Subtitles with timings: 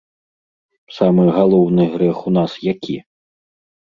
[0.97, 2.95] Самы галоўны грэх у нас які?